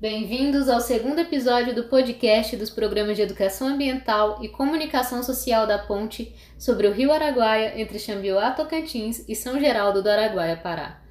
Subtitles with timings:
[0.00, 5.78] Bem-vindos ao segundo episódio do podcast dos programas de Educação Ambiental e Comunicação Social da
[5.78, 11.02] Ponte sobre o Rio Araguaia entre Xambioá, Tocantins e São Geraldo do Araguaia, Pará.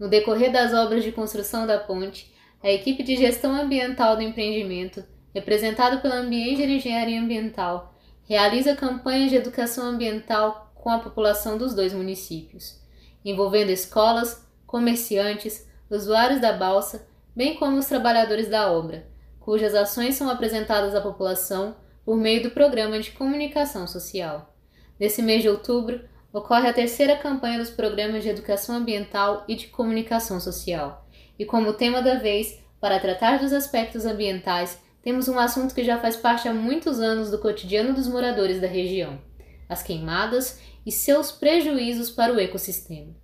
[0.00, 2.32] No decorrer das obras de construção da ponte,
[2.62, 5.04] a equipe de gestão ambiental do empreendimento,
[5.34, 7.94] representada pela Ambiente de Engenharia Ambiental,
[8.26, 12.80] realiza campanhas de educação ambiental com a população dos dois municípios,
[13.22, 17.06] envolvendo escolas, comerciantes, usuários da balsa
[17.38, 19.06] bem como os trabalhadores da obra,
[19.38, 24.52] cujas ações são apresentadas à população por meio do Programa de Comunicação Social.
[24.98, 26.00] Nesse mês de outubro,
[26.32, 31.08] ocorre a terceira campanha dos programas de educação ambiental e de comunicação social.
[31.38, 35.96] E como tema da vez, para tratar dos aspectos ambientais, temos um assunto que já
[35.96, 39.16] faz parte há muitos anos do cotidiano dos moradores da região:
[39.68, 43.14] as queimadas e seus prejuízos para o ecossistema.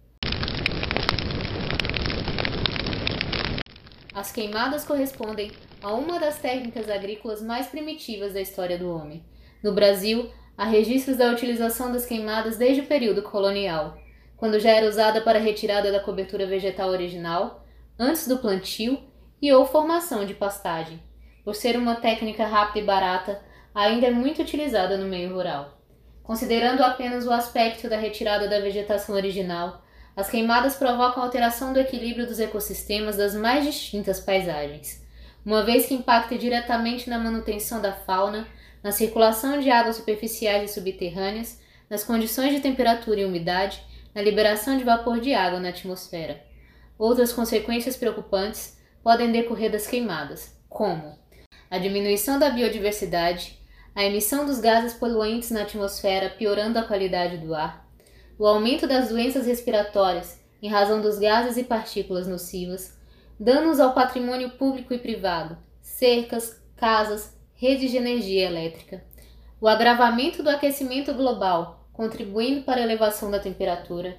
[4.15, 5.51] As queimadas correspondem
[5.83, 9.25] a uma das técnicas agrícolas mais primitivas da história do homem.
[9.61, 13.99] No Brasil, há registros da utilização das queimadas desde o período colonial,
[14.37, 17.65] quando já era usada para retirada da cobertura vegetal original,
[17.99, 19.03] antes do plantio
[19.43, 21.03] e ou formação de pastagem.
[21.45, 23.43] Por ser uma técnica rápida e barata,
[23.75, 25.77] ainda é muito utilizada no meio rural.
[26.23, 29.83] Considerando apenas o aspecto da retirada da vegetação original,
[30.17, 35.03] as queimadas provocam alteração do equilíbrio dos ecossistemas das mais distintas paisagens,
[35.45, 38.47] uma vez que impacta diretamente na manutenção da fauna,
[38.83, 43.83] na circulação de águas superficiais e subterrâneas, nas condições de temperatura e umidade,
[44.15, 46.43] na liberação de vapor de água na atmosfera.
[46.97, 51.19] Outras consequências preocupantes podem decorrer das queimadas, como
[51.71, 53.59] a diminuição da biodiversidade,
[53.95, 57.85] a emissão dos gases poluentes na atmosfera, piorando a qualidade do ar,
[58.39, 62.99] o aumento das doenças respiratórias em razão dos gases e partículas nocivas,
[63.39, 69.05] danos ao patrimônio público e privado, cercas, casas, redes de energia elétrica,
[69.61, 74.19] o agravamento do aquecimento global, contribuindo para a elevação da temperatura,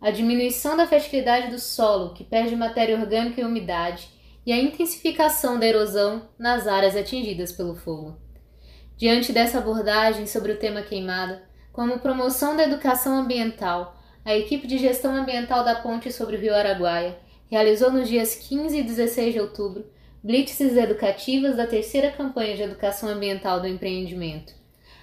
[0.00, 4.08] a diminuição da fertilidade do solo, que perde matéria orgânica e umidade,
[4.46, 8.16] e a intensificação da erosão nas áreas atingidas pelo fogo.
[8.96, 14.78] Diante dessa abordagem sobre o tema queimada, como promoção da educação ambiental, a equipe de
[14.78, 17.18] gestão ambiental da ponte sobre o rio Araguaia
[17.50, 19.84] realizou nos dias 15 e 16 de outubro
[20.22, 24.52] blitzes educativas da terceira campanha de educação ambiental do empreendimento.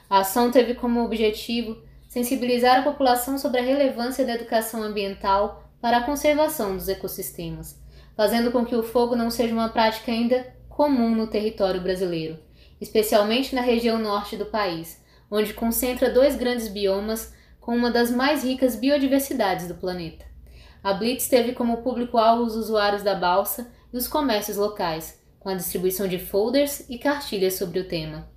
[0.09, 5.97] A ação teve como objetivo sensibilizar a população sobre a relevância da educação ambiental para
[5.97, 7.79] a conservação dos ecossistemas,
[8.15, 12.37] fazendo com que o fogo não seja uma prática ainda comum no território brasileiro,
[12.79, 18.43] especialmente na região norte do país, onde concentra dois grandes biomas com uma das mais
[18.43, 20.25] ricas biodiversidades do planeta.
[20.83, 25.55] A Blitz teve como público-alvo os usuários da balsa e os comércios locais, com a
[25.55, 28.27] distribuição de folders e cartilhas sobre o tema.